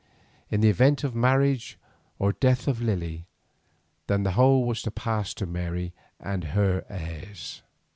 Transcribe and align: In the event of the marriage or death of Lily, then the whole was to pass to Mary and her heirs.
In 0.49 0.61
the 0.61 0.69
event 0.69 1.03
of 1.03 1.13
the 1.13 1.19
marriage 1.19 1.77
or 2.17 2.31
death 2.33 2.67
of 2.67 2.81
Lily, 2.81 3.27
then 4.07 4.23
the 4.23 4.31
whole 4.31 4.65
was 4.65 4.81
to 4.81 4.89
pass 4.89 5.31
to 5.35 5.45
Mary 5.45 5.93
and 6.19 6.43
her 6.43 6.83
heirs. 6.89 7.61